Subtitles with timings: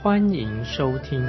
[0.00, 1.20] 欢迎收听。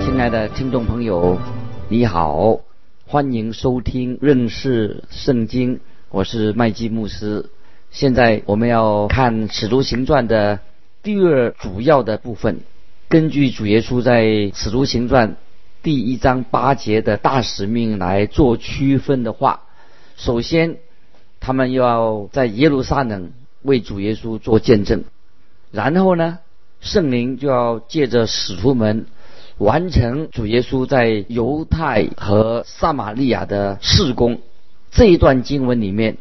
[0.00, 1.38] 亲爱的听众朋友，
[1.90, 2.58] 你好，
[3.06, 7.50] 欢迎收听认识圣经，我是麦基牧师。
[7.90, 10.60] 现在我们要看《使徒行传》的
[11.02, 12.60] 第二主要的部分。
[13.10, 14.24] 根据主耶稣在
[14.56, 15.32] 《使徒行传》
[15.82, 19.64] 第一章八节的大使命来做区分的话，
[20.20, 20.76] 首先
[21.40, 23.32] 他们要在耶路撒冷
[23.62, 25.04] 为主耶稣做见证，
[25.72, 26.40] 然后呢，
[26.80, 29.06] 圣灵就要借着使徒们。
[29.56, 34.40] 完成主耶稣在犹太和撒玛利亚的事工，
[34.90, 36.16] 这一段经文里面，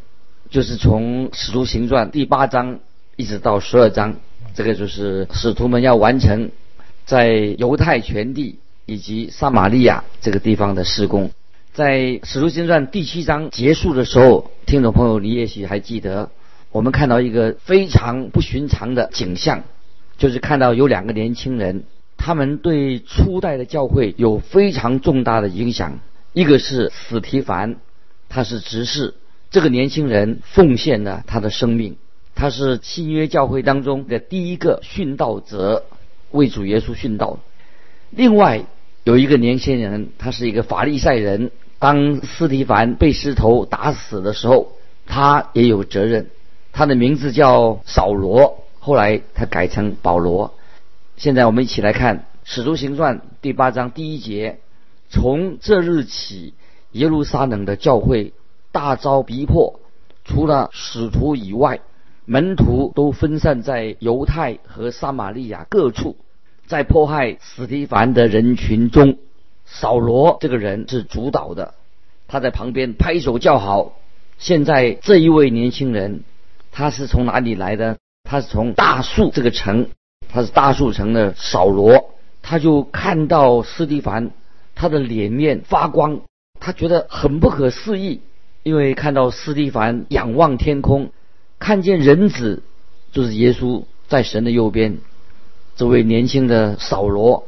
[0.50, 2.80] 就是从使徒行传第八章
[3.16, 4.18] 一直到十二章，
[4.56, 6.52] 这个就是使徒们要完成
[7.06, 11.32] 在犹太全地以及撒玛利亚这个地方的施工。
[11.80, 16.30] 在使徒行传第七章结束的时候，听众朋友你也许还记得，
[16.74, 19.64] 我们看到一个非常不寻常的景象，
[20.18, 21.86] 就是看到有两个年轻人。
[22.18, 26.02] 他们对初代的教会有非常重大的影响。
[26.34, 27.78] 一个是史提凡，
[28.28, 29.14] 他是执事，
[29.50, 31.96] 这个年轻人奉献了他的生命，
[32.36, 35.86] 他是新约教会当中的第一个殉道者，
[36.32, 37.40] 为主耶稣殉道。
[38.10, 38.66] 另外
[39.06, 44.74] 有一个年轻人，他是一个法利赛人，当斯提凡被石头打死的时候，
[45.06, 46.30] 他也有责任。
[46.74, 50.54] 他的名字叫扫罗，后来他改成保罗。
[51.18, 54.60] 现在我们一起来看《使徒行传》第八章第一节。
[55.10, 56.54] 从这日起，
[56.92, 58.34] 耶路撒冷的教会
[58.72, 59.80] 大遭逼迫，
[60.24, 61.80] 除了使徒以外，
[62.26, 66.16] 门徒都分散在犹太和撒玛利亚各处。
[66.68, 69.18] 在迫害史提凡的人群中，
[69.66, 71.74] 扫罗这个人是主导的，
[72.30, 74.00] 他在旁边拍手叫好。
[74.38, 76.24] 现在这一位年轻人，
[76.72, 77.98] 他是从哪里来的？
[78.24, 79.90] 他是从大树这个城。
[80.32, 82.12] 他是大树城的扫罗，
[82.44, 84.30] 他就看到斯蒂凡，
[84.76, 86.22] 他的脸面发光，
[86.60, 88.22] 他觉得很不可思议，
[88.62, 91.10] 因为看到斯蒂凡仰望天空，
[91.58, 92.62] 看见人子
[93.12, 95.00] 就是耶稣在神的右边。
[95.76, 97.48] 这位年轻的扫罗，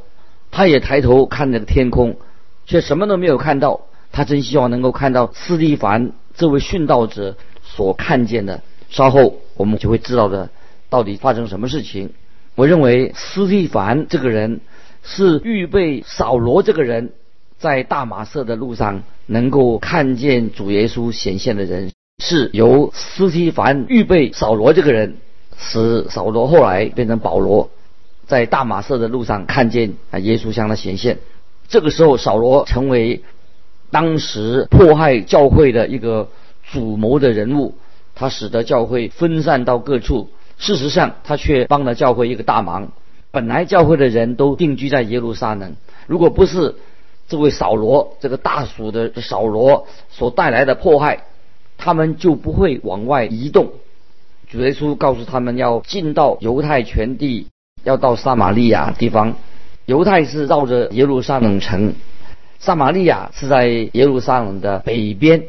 [0.50, 2.18] 他也抬头看那个天空，
[2.66, 3.82] 却什么都没有看到。
[4.12, 8.62] 他真希望能够看到斯蒂凡这位殉道者所看见的。
[8.90, 10.50] 稍后我们就会知道的，
[10.90, 12.12] 到底发生什么事情。
[12.56, 14.60] 我认为斯蒂凡这个人
[15.04, 17.12] 是预备扫罗这个人
[17.58, 21.92] 在大马色的路上能够看见主耶稣显现的人，
[22.22, 25.16] 是由斯蒂凡预备扫罗这个人，
[25.58, 27.70] 使扫罗后来变成保罗，
[28.28, 31.20] 在大马色的路上看见啊耶稣向他显现。
[31.70, 33.24] 这个时候，扫罗成为
[33.92, 36.30] 当时迫害教会的一个
[36.72, 37.76] 主谋的人物，
[38.16, 40.30] 他使得教会分散到各处。
[40.58, 42.92] 事实上，他却帮了教会一个大忙。
[43.32, 45.76] 本来教会的人都定居在耶路撒冷，
[46.08, 46.76] 如果不是
[47.28, 51.24] 这位扫罗这个大属的扫罗所带来的迫害，
[51.78, 53.72] 他们就不会往外移动。
[54.50, 57.48] 主耶稣告诉他们要进到犹太全地，
[57.84, 59.36] 要到撒玛利亚地方。
[59.86, 61.94] 犹太是绕着耶路撒冷城，
[62.62, 65.46] 撒玛利亚是在耶路撒冷的北边。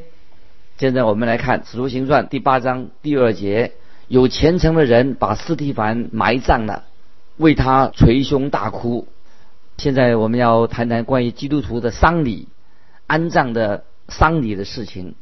[0.78, 3.72] 现在我们来看《使徒行传》第八章第二节。
[4.08, 6.84] 有虔诚的人把斯蒂凡埋葬了，
[7.36, 9.06] 为他捶胸大哭。
[9.76, 12.48] 现在我们要谈谈关于基督徒的丧礼、
[13.06, 15.14] 安葬的丧礼的事情。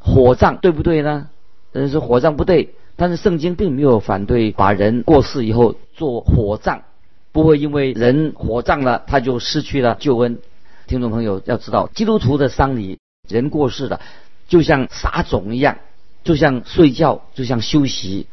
[0.00, 1.28] 火葬对不对呢？
[1.70, 6.82] 人说火葬不对，但是圣经并没有反对把人过世以后做火葬，
[7.30, 10.38] 不会因为人火葬了他就失去了救恩。
[10.86, 12.98] 听众朋友要知道，基督徒的丧礼，
[13.28, 14.00] 人过世了，
[14.48, 15.78] 就像撒种一样。
[16.24, 18.26] 就像睡觉，就像休息，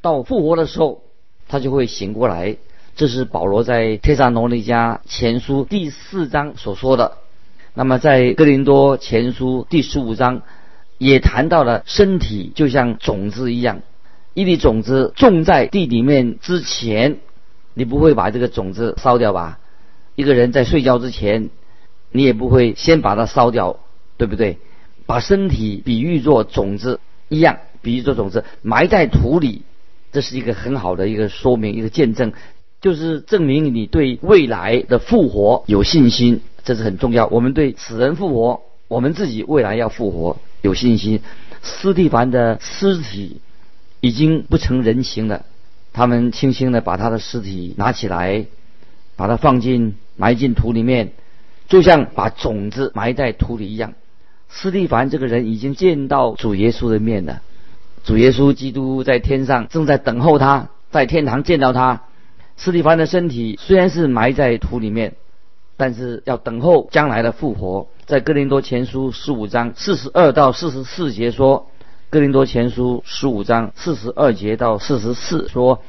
[0.00, 1.02] 到复活的时候，
[1.46, 2.56] 他就会醒过来。
[2.96, 7.18] 这是保罗在《帖撒罗尼迦前书》第四章所说的。
[7.74, 10.42] 那么在《哥林多前书》第十五章
[10.96, 13.82] 也谈到了身体就像种子一样，
[14.32, 17.18] 一粒种子种在地里面之前，
[17.74, 19.58] 你不会把这个种子烧掉吧？
[20.14, 21.50] 一个人在睡觉之前，
[22.14, 23.80] 你也不会先把它烧掉，
[24.16, 24.58] 对不对？
[25.04, 27.00] 把身体比喻作种子。
[27.28, 29.62] 一样，比喻作种子，埋在土里，
[30.12, 32.32] 这是一个很好的一个说明，一个见证，
[32.80, 37.26] 就是证明你对未来的复活有信心，这是很重要。
[37.26, 41.20] 我们对死人复活，我们自己未来要复活有信心。
[41.62, 43.40] 斯蒂凡的尸体
[44.00, 45.46] 已经不成人形了，
[45.92, 48.44] 他们轻轻的把他的尸体拿起来，
[49.16, 51.12] 把它放进埋进土里面，
[51.74, 53.94] 就像把种子埋在土里一样。
[54.48, 57.42] 斯蒂凡这个人已经见到主耶稣的面了。
[58.04, 62.02] 主耶稣基督在天上正在等候他，在天堂见到他。
[62.56, 65.16] 斯蒂凡的身体虽然是埋在土里面，
[65.76, 67.88] 但是要等候将来的复活。
[68.06, 71.68] 在哥林多前书十五章四十二到四十四节说，
[72.08, 75.82] 哥林多前书十五章四十二节到四十四说，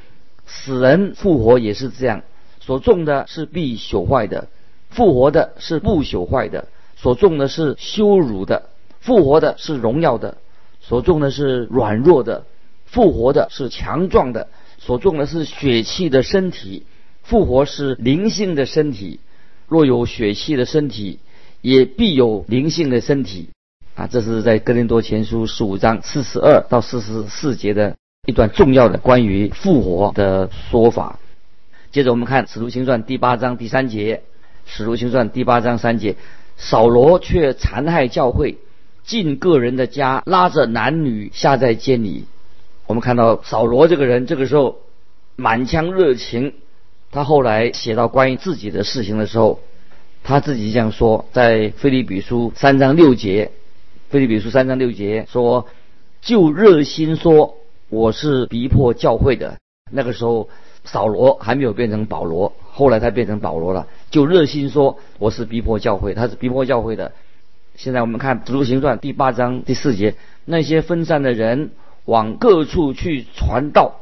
[0.47, 2.23] 死人复活也是这样，
[2.59, 4.47] 所种的是必朽坏的，
[4.89, 6.65] 复活的是不朽坏的；
[6.95, 10.37] 所种的是羞辱的，复活的是荣耀的。
[10.81, 12.45] 所种的是软弱的，
[12.85, 14.47] 复活的是强壮的；
[14.77, 16.85] 所种的是血气的身体，
[17.23, 19.19] 复活是灵性的身体。
[19.67, 21.19] 若有血气的身体，
[21.61, 23.49] 也必有灵性的身体。
[23.95, 27.95] 啊，这是在哥林多前书十五章四十二到四十四节的
[28.27, 31.17] 一段重要的关于复活的说法。
[31.91, 34.21] 接着我们看使徒行传第八章第三节，
[34.65, 36.15] 使徒行传第八章三节，
[36.57, 38.57] 扫罗却残害教会。
[39.03, 42.25] 进个人的家，拉着男女下在监里。
[42.87, 44.79] 我们看到扫罗这个人，这个时候
[45.35, 46.53] 满腔热情。
[47.11, 49.59] 他后来写到关于自己的事情的时候，
[50.23, 53.51] 他自己这样说：在菲利比书三章六节，
[54.09, 55.67] 菲利比书三章六节说，
[56.21, 57.57] 就热心说
[57.89, 59.59] 我是逼迫教会的。
[59.91, 60.49] 那个时候
[60.83, 63.87] 扫罗还没有变成保罗，后来他变成保罗了。
[64.11, 67.13] 就热心说我是逼迫教会，他是逼迫教会的。
[67.77, 71.71] 现在我们看《使徒行传》第八章第四节，那些分散的人
[72.03, 73.93] 往各处去传道。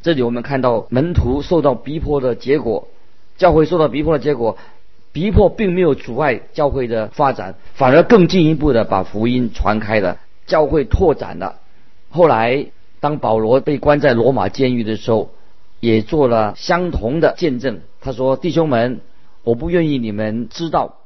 [0.00, 2.86] 这里我们看到门徒受到逼迫的结果，
[3.36, 4.58] 教会受到逼迫的结果，
[5.12, 11.56] 逼迫并没有阻碍教会的发展，反而更进一步的把福音传开了，教会拓展了。
[12.10, 12.66] 后来
[13.00, 15.30] 当保罗被关在罗马监狱的时候，
[15.80, 17.80] 也做了相同的见证。
[18.04, 19.00] 他说：“弟兄们，
[19.42, 20.98] 我不愿意你们知道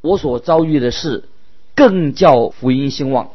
[0.00, 1.28] 我所遭遇的事。”
[1.76, 3.30] 更叫福音兴旺，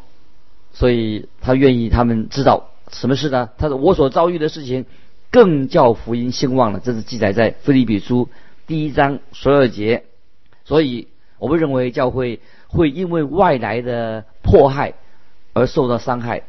[0.74, 3.52] 所以他愿意他们知道什么事呢？
[3.58, 4.86] 他说：“我所遭遇的事情，
[5.32, 8.28] 更叫福音兴旺了。”这是记载在腓立比书
[8.68, 10.04] 第一章十二节。
[10.66, 11.08] 所以，
[11.40, 14.96] 我们认为教会会因为外来的迫害
[15.54, 16.44] 而受到伤害，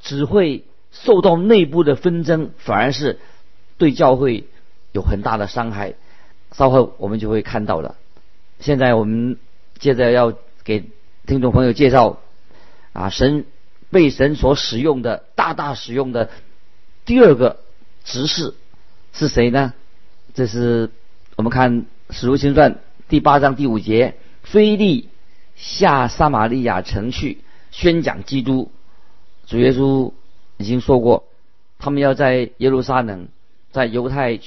[0.00, 3.20] 只会受到内部的纷争，反而是
[3.76, 4.48] 对教会
[4.98, 5.94] 有很大的伤害。
[6.52, 7.96] 稍后我们就会看到了。
[8.60, 9.38] 现在我们
[9.78, 10.34] 接着要
[10.64, 10.84] 给。
[11.28, 12.20] 听众朋友介绍，
[12.94, 13.44] 啊，神
[13.90, 16.30] 被神所使用的大大使用的
[17.04, 17.58] 第二个
[18.02, 18.54] 执事
[19.12, 19.74] 是谁呢？
[20.32, 20.88] 这是
[21.36, 22.72] 我们看《使徒行传》
[23.10, 25.10] 第八章第五节，菲利
[25.54, 27.42] 下撒玛利亚城去
[27.72, 28.72] 宣讲基督。
[29.46, 30.14] 主耶稣
[30.56, 31.24] 已经说过，
[31.78, 33.28] 他们要在耶路撒冷、
[33.70, 34.40] 在犹太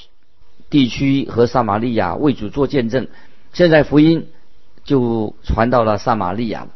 [0.71, 3.07] 地区和撒玛利亚为主做见证。
[3.53, 4.25] 现在福音。
[4.83, 6.69] 就传到了撒玛利亚了。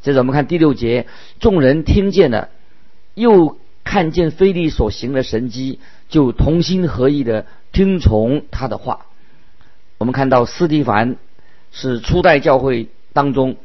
[0.00, 1.06] 接着我们看第六节，
[1.40, 2.48] 众人听见了，
[3.14, 9.04] 又看见菲利所行的神迹，就同心合意的听从他的话。
[9.98, 11.16] 我们看到斯蒂凡
[11.70, 13.56] 是初代教会当中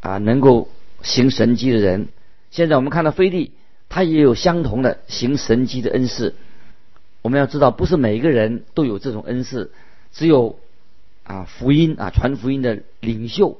[0.00, 0.68] 啊能够
[1.02, 2.08] 行神迹的人。
[2.50, 3.52] 现在我们看到菲利，
[3.90, 6.34] 他也有相同的行神迹的恩赐。
[7.24, 9.72] 我们要知道，不是每一个人都有这种恩赐，
[10.12, 10.60] 只有。
[11.26, 13.56] 啊，福音啊，传福音的领袖，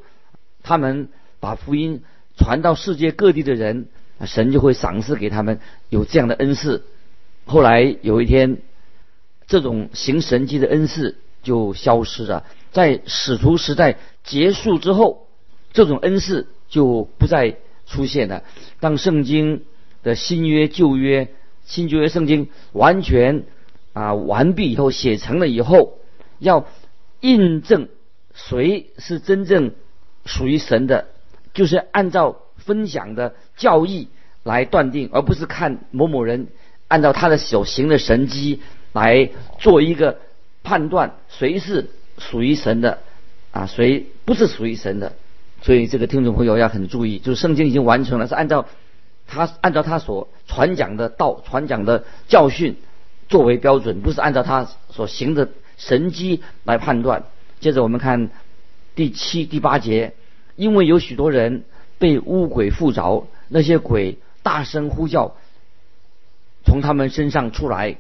[0.63, 1.09] 他们
[1.41, 2.03] 把福音
[2.37, 3.87] 传到世界各地的人，
[4.27, 6.85] 神就会赏赐给他们有这样的恩赐。
[7.47, 8.59] 后来有一天，
[9.47, 12.45] 这种行神迹的恩赐就消失了。
[12.71, 15.27] 在使徒时代结束之后，
[15.73, 17.57] 这种恩赐就不再
[17.87, 18.43] 出现了。
[18.79, 19.63] 当圣经
[20.03, 21.29] 的新约、旧约、
[21.65, 23.45] 新旧约圣经完全
[23.95, 25.99] 啊完毕以后，写成了以后，
[26.39, 26.67] 要。
[27.21, 27.89] 印证
[28.35, 29.73] 谁是真正
[30.27, 31.07] 属于神的，
[31.55, 34.09] 就是按照分享的教义
[34.43, 36.49] 来断定，而不是看某某人
[36.87, 38.61] 按照他的所行的神迹
[38.93, 40.19] 来做一个
[40.63, 42.99] 判断，谁是属于神的
[43.53, 45.15] 啊，谁不是属于神的。
[45.63, 48.67] 所以这个听众朋友要很注意，就是圣经已经完成了，是按照
[49.27, 52.77] 他按照他所传讲的道、传讲的教训
[53.35, 55.49] 作为标准，不是按照他所行的。
[55.77, 57.25] 神机来判断。
[57.59, 58.31] 接着我们看
[58.95, 60.15] 第七、第八节，
[60.55, 61.65] 因为有许多人
[61.99, 65.35] 被污鬼附着，那些鬼大声呼叫，
[66.65, 67.97] 从他们身上出来，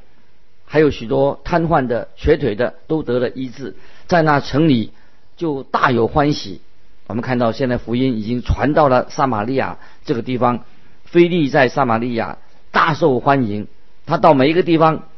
[0.66, 3.74] 还有许多瘫痪的、瘸腿的都得了医治，
[4.06, 4.92] 在那城里
[5.36, 6.60] 就大有欢喜。
[7.08, 10.64] 我们看到现在福音已经传到了撒玛利亚这个地方，
[11.06, 12.38] 菲利在撒玛利亚
[12.70, 13.66] 大受欢迎。
[14.06, 15.08] 他到每一个地方，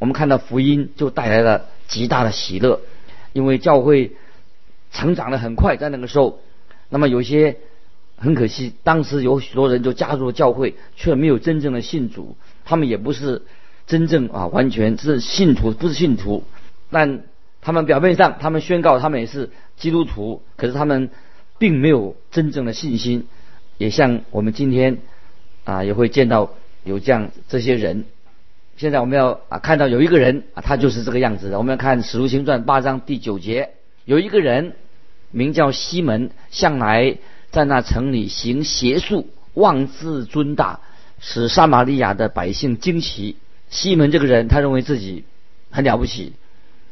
[0.00, 2.80] 我们看到福音就带来了极大的喜乐，
[3.32, 4.10] 因为教会
[4.90, 6.40] 成长的很快，在那个时候，
[6.88, 7.58] 那么有些
[8.16, 13.42] 很可惜，当时有许多人就加入了教会，却没有真正的信主，他们也不是
[13.86, 16.42] 真正啊完全是信徒，不是信徒，
[16.90, 17.22] 但
[17.60, 21.10] 他们表面上他们宣告他们也是基督徒，可是他们。
[21.60, 23.26] 并没有真正的信心，
[23.76, 24.96] 也像我们今天
[25.64, 26.54] 啊也会见到
[26.84, 28.06] 有这样这些人。
[28.80, 31.58] 现在我们要啊看到有一个人啊，他就是这个样子的。
[31.58, 33.72] 我们要看《史书行传》八章第九节，
[34.06, 34.72] 有一个人
[35.30, 37.18] 名叫西门，向来
[37.50, 40.80] 在那城里行邪术，妄自尊大，
[41.18, 43.36] 使撒玛利亚的百姓惊奇。
[43.68, 45.24] 西门这个人，他认为自己
[45.70, 46.32] 很了不起。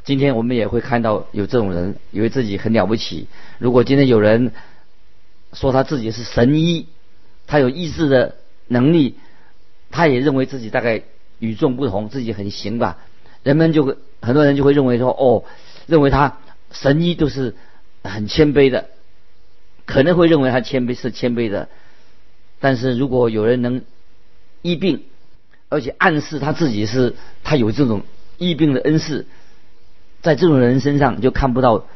[0.05, 3.29] 今天我们也会看到有这种人，以为自己很了不起。
[3.57, 4.53] 如果今天有人
[5.55, 6.87] 说他自己是神医，
[7.47, 8.35] 他有医治的
[8.67, 9.15] 能力，
[9.91, 11.01] 他也认为自己大概
[11.39, 12.99] 与众不同，自己很行吧。
[13.43, 15.45] 人们就会很多人就会认为说，哦，
[15.87, 16.39] 认为他
[16.71, 17.55] 神医都是
[18.03, 18.89] 很谦卑的，
[19.87, 21.69] 可能会认为他谦卑是谦卑的。
[22.61, 23.83] 但是如果有人能
[24.63, 25.05] 医病，
[25.69, 27.15] 而且暗示他自己是
[27.45, 28.03] 他有这种
[28.39, 29.27] 医病的恩赐。
[30.21, 31.87] 在这种人身上就看不到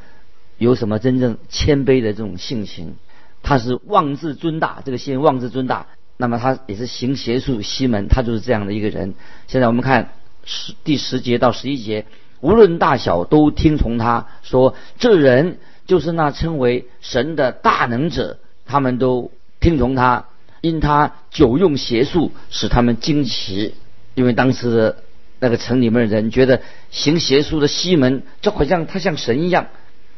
[0.56, 2.94] 有什么真正谦卑的这种性情，
[3.42, 7.62] 他是妄自尊大，这个心妄自尊大，那么他也是行邪术。
[7.62, 9.14] 西门他就是这样的一个人。
[9.47, 10.12] 现在我们看
[10.45, 12.07] 十第十节到十一节，
[12.40, 20.26] 无论大小都听从他，说这人就是那称为神的大能者，他们都听从他，
[20.61, 23.75] 因他久用邪术，使他们惊奇，
[24.14, 24.97] 因为当时的。
[25.45, 29.66] 那个城里面的人觉得行邪术的西门就好像他像神一样。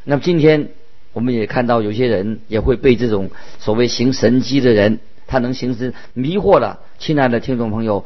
[0.03, 0.69] 那么今天
[1.13, 6.79] 我们也看到有些人也会被这种所谓行神迹的人，他能行神迷惑了。
[6.99, 8.05] 亲爱的听众朋友，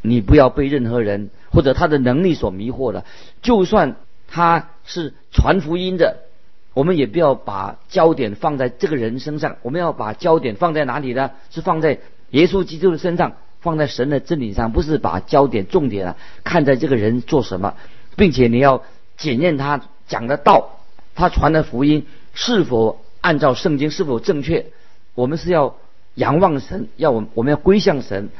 [0.00, 3.04] 你不要被任何人或者他的能力所迷惑了。
[3.42, 3.96] 就算
[4.28, 6.18] 他是传福音的，
[6.74, 9.56] 我们也不要把焦点放在这个人身上。
[9.62, 11.30] 我们要把焦点放在哪里呢？
[11.50, 11.98] 是放在
[12.30, 13.32] 耶稣基督的身上。
[13.60, 17.76] 放在神的真理上，不是把焦点、重点啊看在这个人做什么，
[18.16, 18.82] 并且你要
[19.16, 20.80] 检验他讲的道，
[21.14, 22.04] 他传的福音
[22.34, 24.66] 是否按照圣经，是否正确。
[25.14, 25.76] 我们是要
[26.14, 28.30] 仰望神，要我我们要归向神。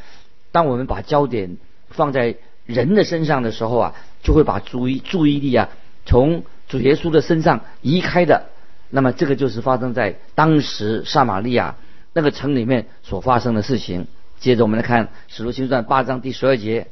[0.51, 1.57] 当我们把焦点
[1.89, 2.37] 放在
[2.67, 5.71] 人的身上的时候啊，就会把注意注意力啊
[6.05, 8.47] 从主耶稣的身上移开的。
[8.91, 11.77] 那么这个就是发生在当时撒玛利亚
[12.13, 14.07] 那个城里面所发生的事情。
[14.39, 16.89] 接着我们来看《使徒行传》八章第十二节，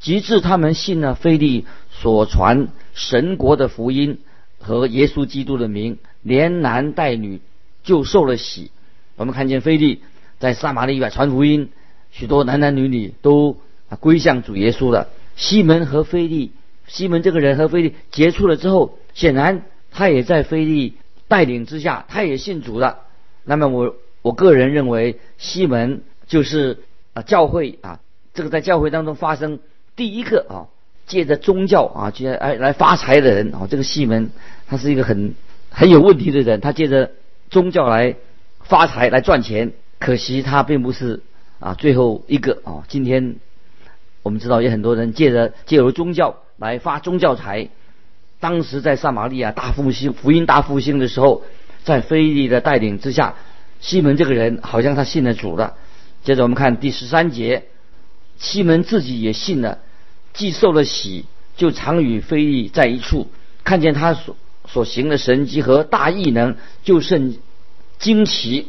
[0.00, 4.18] 及至他们信了腓力所传神国的福音
[4.58, 7.40] 和耶稣基督的名，连男带女
[7.84, 8.72] 就受了洗。
[9.14, 10.02] 我们看见腓力
[10.38, 11.70] 在撒玛利亚传福音，
[12.10, 13.56] 许多男男女女都
[14.00, 15.08] 归向主耶稣了。
[15.36, 16.52] 西门和腓力，
[16.86, 20.94] 西门这个人和腓力接触了之后，显然他也在腓力
[21.28, 23.00] 带领之下，他也信主了。
[23.44, 26.02] 那么我我个人认为，西门。
[26.28, 26.78] 就是
[27.14, 28.00] 啊，教会啊，
[28.34, 29.60] 这个在教会当中发生
[29.94, 30.66] 第一个啊，
[31.06, 34.30] 借着宗教啊，借来来发财的人啊，这个西门
[34.66, 35.36] 他是一个很
[35.70, 37.12] 很有问题的人，他借着
[37.48, 38.16] 宗教来
[38.64, 41.22] 发财来赚钱，可惜他并不是
[41.58, 42.84] 啊最后一个啊。
[42.88, 43.36] 今天
[44.22, 47.68] 我们知道有很多人借着借由宗教来发宗教财，
[48.40, 51.42] 当时在撒玛利亚大复兴福音大复兴的时候，
[51.84, 53.34] 在菲利的带领之下，
[53.80, 55.74] 西门这个人好像他信了主了。
[56.24, 57.64] 接着我们看第十三节，
[58.38, 59.78] 西门自己也信了，
[60.34, 61.24] 既受了洗，
[61.56, 63.30] 就常与菲利在一处，
[63.64, 64.36] 看见他所
[64.66, 67.38] 所行的神迹和大异能，就甚
[67.98, 68.68] 惊奇。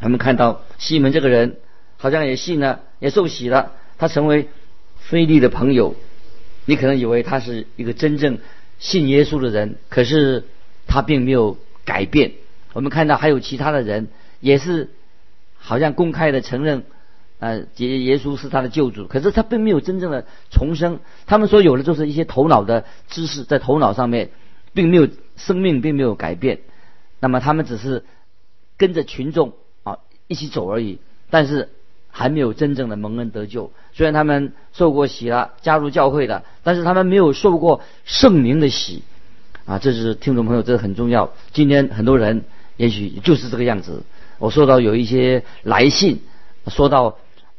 [0.00, 1.56] 他们看到西门这个人
[1.96, 4.48] 好像也信了，也受洗了，他成为
[4.98, 5.94] 非利的朋友。
[6.64, 8.38] 你可能以为他是一个真正
[8.78, 10.44] 信耶稣的人，可是
[10.86, 12.32] 他并没有改变。
[12.72, 14.08] 我们看到还有其他的人
[14.40, 14.90] 也是。
[15.58, 16.84] 好像公开的承认，
[17.40, 21.00] 呃，耶耶稣是他的救主，可是他并没有真正的重生。
[21.26, 24.30] 他们所有的就是一些头脑的知识，在头脑上面，
[24.74, 26.60] 并没有生命，并没有改变。
[27.18, 28.04] 那么他们只是
[28.76, 29.54] 跟着群众
[30.28, 30.98] 一起走而已，
[31.30, 31.68] 但是
[32.10, 33.70] 还没有真正的蒙恩得救。
[33.92, 39.02] 虽然他们受过洗了，加入教会的，但是他们没有受过圣灵的洗
[39.64, 39.78] 啊。
[39.78, 41.32] 这是听众朋友，这很重要。
[41.52, 42.44] 今天很多人
[42.76, 44.02] 也许就是这个样子。
[44.38, 46.20] 我收到有一些来信，
[46.66, 47.18] 说到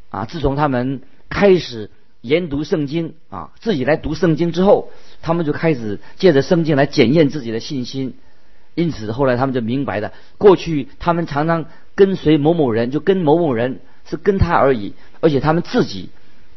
[0.10, 1.90] 啊，自从他们开始
[2.22, 8.16] 研读圣经啊，自己来读圣经之后，他们就开始借着圣经来检验自己的信心。
[8.78, 11.66] 因此后来他们就明白了，过去他们常常
[11.96, 16.10] 跟随某某人，就跟某某人是跟他而已，而且他们自己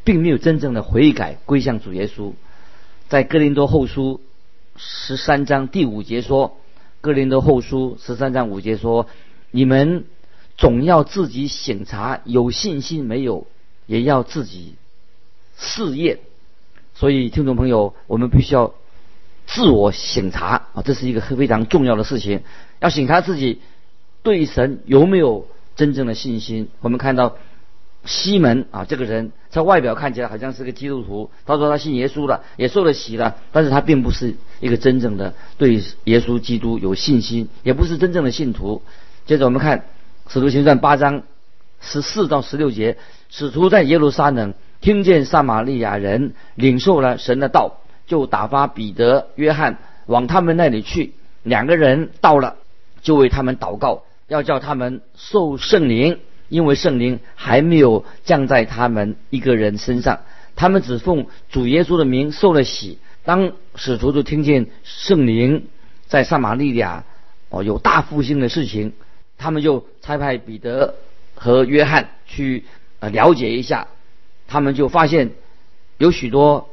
[0.03, 2.33] 并没有真正的悔改归向主耶稣。
[3.09, 4.21] 在哥林多后书
[4.77, 6.59] 十三章第五节说，
[7.01, 9.07] 哥林多后书十三章五节说，
[9.49, 10.05] 你们
[10.57, 13.47] 总要自己省察有信心没有，
[13.87, 14.75] 也要自己
[15.57, 16.19] 试验。
[16.93, 18.75] 所以听众朋友，我们必须要。
[19.51, 22.41] 自我省察啊，这是一个非常重要的事情。
[22.79, 23.59] 要省察自己
[24.23, 26.69] 对神有没有真正的信心。
[26.79, 27.35] 我们看到
[28.05, 38.81] 西门啊，这个人在外表看起来好像是个基督徒，他说他信耶稣了，也受了洗了，但是他并不是一个真正的对耶稣基督有信心，也不是真正的信徒。
[39.25, 39.79] 接着我们看
[40.31, 41.23] 《使徒行传》八章
[41.81, 42.97] 十四到十六节，
[43.29, 47.80] 使徒在耶路撒冷听见撒玛利亚人领受了神的道。
[48.11, 51.13] 就打发彼得、约翰往他们那里去。
[51.43, 52.57] 两个人到了，
[53.01, 60.19] 就为他们祷告，要叫他们受圣灵，因为圣灵还没有降在他们一个人身上。
[60.57, 62.99] 他们只奉主耶稣的名受了洗。
[63.23, 65.67] 当使徒就听见圣灵
[66.05, 67.05] 在撒玛利亚
[67.47, 68.91] 哦有大复兴的事情，
[69.37, 70.95] 他们就差派彼得
[71.33, 72.65] 和约翰去
[72.99, 73.87] 呃了解一下。
[74.49, 75.31] 他们就发现
[75.97, 76.67] 有许多。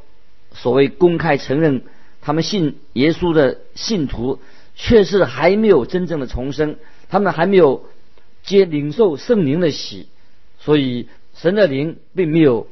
[0.53, 1.83] 所谓公开承认
[2.21, 4.39] 他们信耶稣的信徒，
[4.75, 6.75] 却是还没有真正的重生，
[7.09, 7.85] 他们还没有
[8.43, 10.07] 接领受圣灵的喜，
[10.59, 12.67] 所以神的灵并没有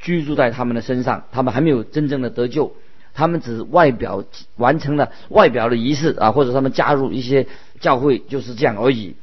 [0.00, 2.72] 居住在他们的身上，他们还没有真正的得救，
[3.14, 4.24] 他们只外表
[4.56, 7.46] 完成了外表的仪式啊，或者他们加入一些
[7.80, 9.16] 教会就是这样而已，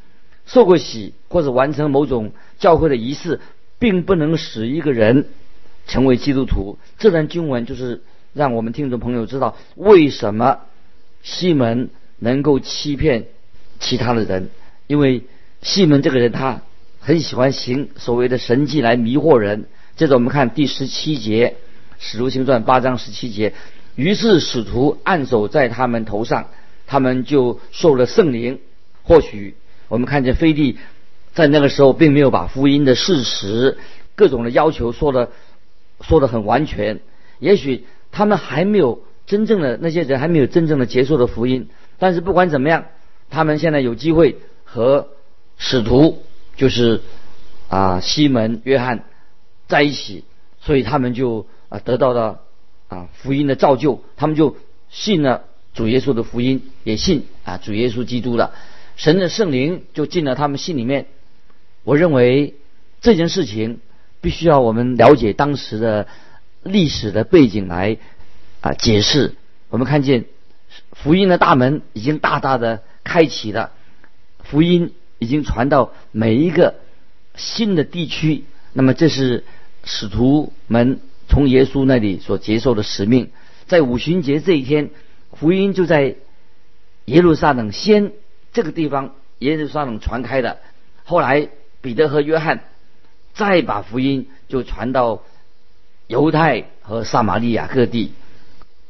[0.46, 3.40] 受过洗或者完成某种教会的仪式，
[3.79, 5.27] 并不能使一个人。
[5.87, 8.01] 成为基督徒，这段经文就是
[8.33, 10.59] 让我们听众朋友知道为什么
[11.21, 13.25] 西门能够欺骗
[13.79, 14.50] 其他的人。
[14.87, 15.24] 因为
[15.61, 16.61] 西门这个人他
[17.00, 19.65] 很喜欢行所谓的神迹来迷惑人。
[19.95, 21.50] 接着我们看第十七节，
[22.00, 23.53] 《使徒行传》八章十七节。
[23.95, 26.48] 于是使徒按手在他们头上，
[26.87, 28.59] 他们就受了圣灵。
[29.03, 29.55] 或许
[29.87, 30.77] 我们看见菲利
[31.33, 33.77] 在那个时候并没有把福音的事实、
[34.15, 35.31] 各种的要求说的。
[36.01, 37.00] 说的很完全，
[37.40, 42.86] 也许他们还没有真正的那些人还没有真正的接受的福音，但是不管怎么样，
[43.29, 45.08] 他们现在有机会和
[45.58, 46.24] 使徒，
[46.58, 47.01] 就是
[47.70, 49.05] 啊西门、约翰
[49.68, 50.24] 在一起，
[50.60, 52.42] 所以他们就啊得到了
[52.88, 54.58] 啊福音的造就，他们就
[54.90, 58.53] 信了主耶稣的福音，也信啊主耶稣基督了，
[58.96, 61.08] 神的圣灵就进了他们心里面。
[61.84, 62.55] 我认为
[63.01, 63.79] 这件事情。
[64.25, 66.07] 必须要我们了解当时的
[66.64, 68.00] 历史的背景来
[68.59, 69.35] 啊解释。
[69.70, 70.25] 我们看见
[70.94, 73.72] 福音的大门已经大大的开启了，
[74.44, 76.74] 福音已经传到每一个
[77.35, 78.46] 新的地区。
[78.74, 79.44] 那么这是
[79.83, 83.29] 使徒们从耶稣那里所接受的使命。
[83.68, 84.90] 在五旬节这一天，
[85.33, 86.16] 福音就在
[87.05, 88.11] 耶路撒冷先
[88.53, 90.57] 这个地方耶路撒冷传开的。
[91.03, 91.48] 后来
[91.81, 92.64] 彼得和约翰。
[93.35, 95.21] 再把福音就传到
[96.07, 98.13] 犹太和撒玛利亚各地。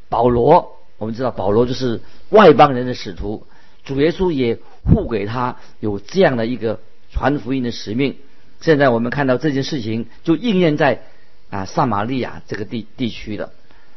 [0.08, 3.44] 保罗，我们知道保罗就是外邦人的使徒，
[3.84, 6.80] 主耶稣也护给他有这样的一个
[7.10, 8.16] 传福音的使命。
[8.60, 11.02] 现在我们看到这件事情就应验在
[11.50, 13.50] 啊撒玛利亚这个地地区了。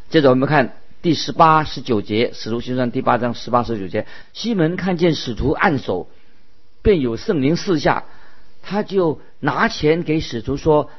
[0.09, 6.09] 接着我们看第十八、十九节，使徒行传第八章十八、十九节，西门看见使徒按手，
[6.81, 8.05] 便有圣灵四下。
[8.61, 10.89] 他就拿钱给使徒说：“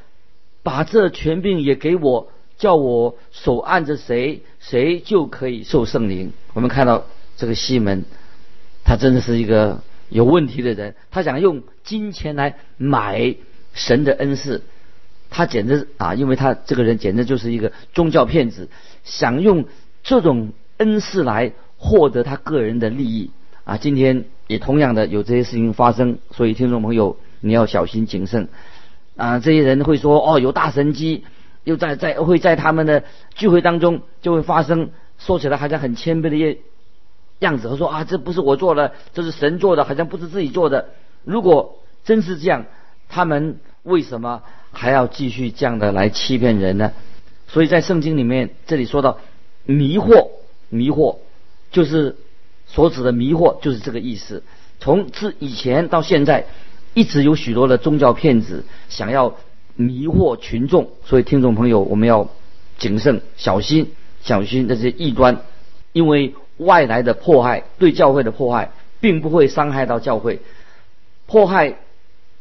[0.63, 7.05] 把这权柄也给我，叫我手按着谁，谁就可以受圣灵。”我们看到
[7.37, 8.03] 这个西门，
[8.83, 10.95] 他真的是一个有问题的人。
[11.11, 13.35] 他想用金钱来买
[13.73, 14.63] 神的恩赐，
[15.29, 18.67] 他简直啊，因为他这个人简直就是一个宗教骗子，
[19.05, 19.65] 想用
[20.03, 23.31] 这种恩赐来获得他个人的利益
[23.63, 23.77] 啊。
[23.77, 27.17] 今天也同样的有这些事情发生，所以听众朋友。
[27.41, 28.47] 你要小心谨慎
[29.17, 29.39] 啊！
[29.39, 31.25] 这些人会说哦，有大神机，
[31.63, 33.03] 又在在会在他们的
[33.35, 36.55] 聚会当中就会发生，说起来好像很谦卑的样
[37.39, 37.67] 样子。
[37.67, 40.89] 他说啊，这不是我做的，这是神做的，好像不是自己做的。
[41.23, 42.65] 如果真是这样，
[43.09, 46.93] 他们为什么还要继续这样的来欺骗人呢？
[47.47, 49.17] 所以在圣经里面，这里说到
[49.65, 50.29] 迷惑，
[50.69, 51.17] 迷惑
[51.71, 52.15] 就是
[52.67, 54.43] 所指的迷惑，就是这个意思。
[54.79, 56.45] 从自以前到现在。
[56.93, 59.35] 一直有许多的宗教骗子想要
[59.75, 62.29] 迷惑群众，所以听众朋友，我们要
[62.77, 65.41] 谨慎、小心、小心这些异端，
[65.93, 70.39] 因为外来的迫害对教会的迫害，并不会伤害到教会。
[71.25, 71.77] 迫害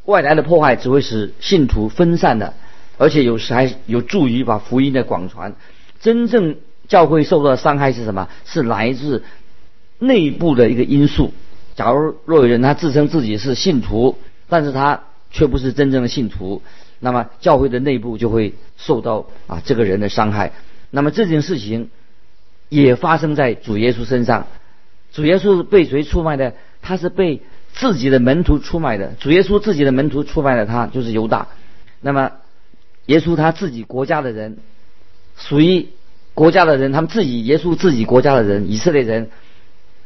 [0.05, 2.55] 外来的迫害只会使信徒分散的，
[2.99, 5.55] 而且有时还有助于把福音的广传。
[6.01, 6.57] 真正
[6.89, 8.29] 教会受到的伤害是什么？
[8.45, 9.23] 是来自
[10.01, 11.33] 内部的一个因素。
[11.77, 14.19] 假如若有人他自称自己是信徒，
[14.51, 16.61] 但是他却不是真正的信徒，
[16.99, 20.53] 那么教会的内部就会受到啊这个人的伤害。
[20.91, 21.89] 那么这件事情
[22.69, 24.49] 也发生在主耶稣身上。
[25.13, 26.55] 主耶稣是被谁出卖的？
[26.83, 29.13] 他是被自己的门徒出卖的。
[29.19, 31.49] 主耶稣自己的门徒出卖了他，就是犹大。
[32.01, 32.33] 那么
[33.07, 34.59] 耶稣他自己国家的人，
[35.37, 35.89] 属于
[36.35, 39.31] 国家的人，他们自己耶稣自己国家的人，以色列人，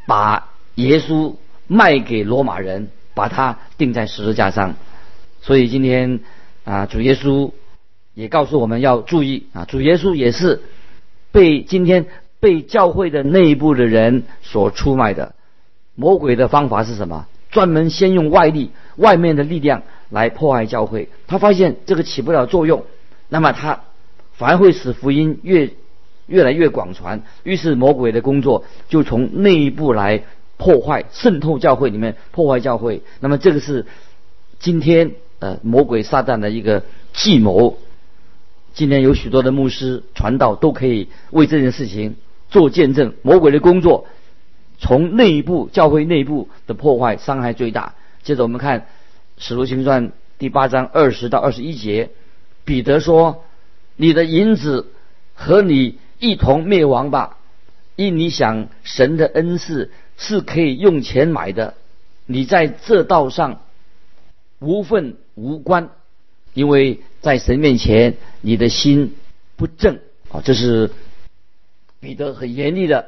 [0.07, 1.35] 把耶稣
[1.67, 4.75] 卖给罗马人，把他钉在十字架上。
[5.41, 6.19] 所以今天
[6.63, 7.51] 啊，主耶稣
[8.13, 10.61] 也告诉我们要注意啊，主耶稣也是
[11.31, 12.05] 被今天
[12.39, 15.33] 被教会的内部的人所出卖的。
[15.95, 17.25] 魔鬼的方法是什么？
[17.51, 21.07] 专门先用外力、外面的力量来破坏教会。
[21.25, 22.83] 他发现这个起不了作用，
[23.29, 23.83] 那么他
[24.33, 25.71] 反而会使福音越
[26.25, 27.23] 越来越广传。
[27.43, 30.23] 于是魔鬼的工作就从内部来
[30.57, 33.01] 破坏、渗透教会里面，破坏教会。
[33.19, 33.85] 那么这个是
[34.59, 35.11] 今天。
[35.37, 37.77] 呃，魔鬼撒旦的一个计谋。
[38.73, 42.15] 今天有许多的牧师传道都可以为这件事情
[42.49, 43.13] 做见证。
[43.21, 44.07] 魔鬼的工作
[44.79, 47.95] 从内部教会内部的破坏伤害最大。
[48.23, 48.79] 接着我们看
[49.37, 50.07] 《使徒行传》
[50.39, 52.11] 第八章二十到二十一节，
[52.63, 53.43] 彼得说
[53.97, 54.87] ：“你的银子
[55.33, 57.37] 和你一同灭亡吧，
[57.97, 61.73] 因你想神的恩赐是可以用钱买的。
[62.25, 63.61] 你在这道上
[64.59, 65.89] 无份。”无关，
[66.53, 69.15] 因为在神面前，你的心
[69.57, 69.99] 不正
[70.31, 70.39] 啊！
[70.45, 70.91] 这是
[71.99, 73.07] 彼得很严厉的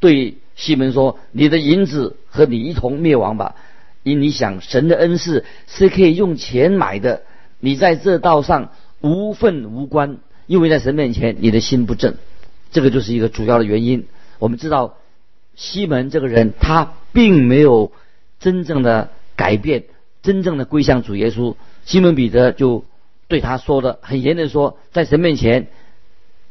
[0.00, 3.54] 对西门说：“你的银子和你一同灭亡吧！
[4.02, 7.22] 因你想神的恩赐是可以用钱买的，
[7.60, 12.16] 你在这道上无份无关，因为在神面前你的心不正，
[12.72, 14.08] 这个就是一个主要的原因。
[14.40, 14.96] 我们知道
[15.56, 17.90] 西门这个人，他并没有
[18.38, 19.84] 真正的改变。”
[20.22, 22.84] 真正的归向主耶稣，西门彼得就
[23.28, 25.68] 对他说的很严的说，在神面前，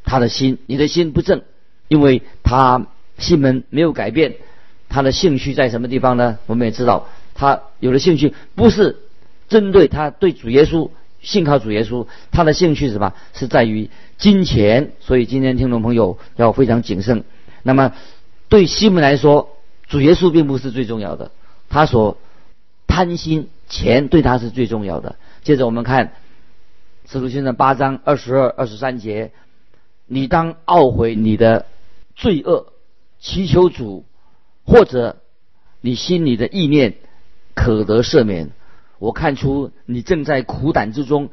[0.06, 1.42] 他的心，你的心不正，
[1.90, 2.88] 因为他
[3.18, 4.36] 西门没有改变，
[4.88, 6.40] 他的兴趣在什么地方呢？
[6.46, 8.96] 我们也知道，他有了兴趣不是
[9.50, 10.90] 针对他对主耶稣
[11.20, 13.12] 信靠主耶稣，他的兴趣是什么？
[13.34, 14.94] 是在于金钱。
[15.02, 17.26] 所以今天听众朋友要非常谨慎。
[17.62, 17.92] 那么
[18.50, 21.32] 对西门来说，主耶稣并不是最重要的，
[21.70, 22.18] 他所
[22.88, 23.50] 贪心。
[23.68, 25.16] 钱对他是最重要的。
[25.42, 26.08] 接着我们看
[27.12, 29.32] 《使徒行传》八章二十二、二十三节
[30.06, 31.66] ：“你当懊悔你的
[32.16, 32.68] 罪恶，
[33.20, 34.06] 祈求主，
[34.66, 35.18] 或者
[35.82, 36.98] 你心里的意念
[37.56, 38.52] 可得赦免。
[39.00, 41.32] 我看出你正在苦胆之中，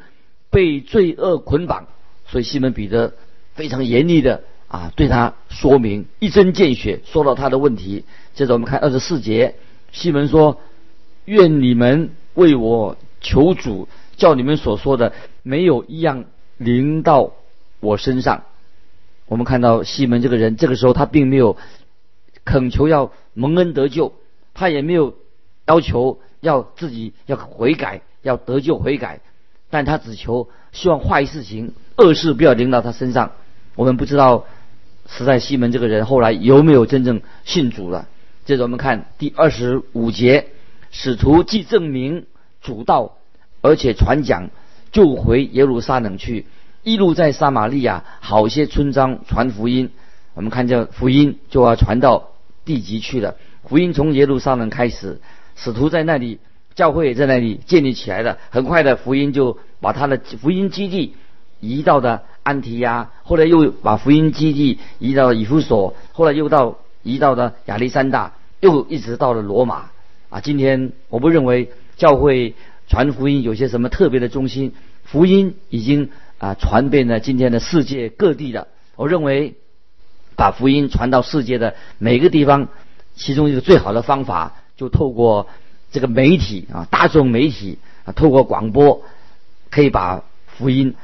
[0.48, 1.86] 被罪恶捆绑。”
[2.26, 3.12] 所以西门彼得
[3.52, 8.06] 非常严厉的啊对他说明，一针见血说到他的问题。
[8.32, 9.54] 接着我们看二十四节，
[9.92, 10.58] 西门说
[11.26, 16.24] ：“愿你们。”为我求主，叫你们所说的没有一样
[16.56, 17.32] 临到
[17.78, 18.44] 我身上。
[19.26, 21.58] 我们看到西门这个人，这个时候他并没有
[22.46, 24.14] 恳求要蒙恩得救，
[24.54, 25.14] 他也没有
[25.66, 29.20] 要求要自己要悔改，要得救悔改，
[29.68, 33.32] 但他只求希望坏事情、恶事不要临到他身上。
[33.74, 34.46] 我们不知道
[35.06, 38.08] 实在西门这个人后来有没有真正信主了。
[38.44, 40.48] 接着我们看第二十五节。
[40.94, 42.26] 使徒既证明
[42.60, 43.16] 主道，
[43.62, 44.50] 而且传讲，
[44.90, 46.44] 就回耶路撒冷去，
[46.82, 49.88] 一路在撒玛利亚好些村庄传福音。
[50.34, 52.32] 我们看这福音就要传到
[52.66, 53.36] 地极去了。
[53.64, 55.22] 福音从耶路撒冷开始，
[55.56, 56.40] 使徒在那里，
[56.74, 58.36] 教会也在那里建立起来了。
[58.50, 61.14] 很快的，福音就把他的福音基地
[61.62, 69.86] 移到的安提亚，后来又把福音基地移到以弗所，后来又到移到的亚历山大，又一直到了罗马。
[70.28, 72.56] 啊，今天我不认为教会
[72.88, 78.66] 传福音有些什么特别的中心，福音已经啊传遍了今天的世界各地了。
[78.96, 79.54] 我认为
[80.34, 82.68] 把福音传到世界的每个地方，
[83.14, 85.46] 其中一个最好的方法就透过
[85.92, 89.02] 这个媒体啊，大众媒体啊，透过广播
[89.70, 90.94] 可以把福音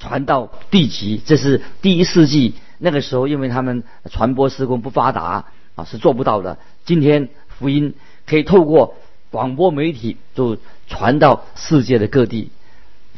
[0.00, 1.20] 传到地极。
[1.24, 5.44] 这是第一世纪那个时候，因为他们传播施工不发达
[5.76, 6.58] 啊，是做不到的。
[6.84, 7.94] 今天福音。
[8.26, 8.94] 可以透过
[9.32, 12.50] 广播媒体就传到世界的各地。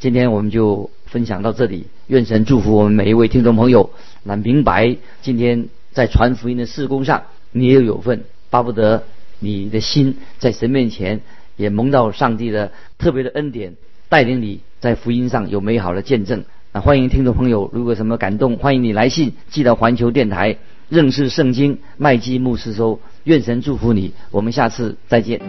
[0.01, 3.91] 今天我们就分享到这里，愿神祝福我们每一位听众朋友，
[4.23, 9.05] 能明白今天在传福音的事工上，你也有份，巴不得
[9.39, 11.21] 你的心在神面前
[11.57, 13.77] 也蒙到上帝的特别的恩典，
[14.09, 16.47] 带领你在福音上有美好的见证。
[16.73, 20.57] 啊欢迎听众朋友，如果什么感动，欢迎你来信寄到环球电台
[20.89, 22.99] 认识圣经麦基牧师说。
[23.25, 25.41] 愿神祝福你，我们下次再见。